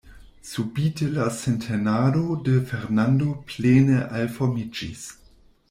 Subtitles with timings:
[0.51, 5.09] Subite la sintenado de Fernando plene aliformiĝis.